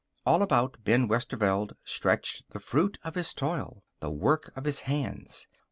All 0.25 0.41
about 0.41 0.83
Ben 0.83 1.07
Westerveld 1.07 1.73
stretched 1.83 2.49
the 2.49 2.59
fruit 2.59 2.97
of 3.03 3.13
his 3.13 3.35
toil; 3.35 3.83
the 3.99 4.09
work 4.09 4.51
of 4.57 4.63
his 4.65 4.79
hands. 4.89 5.47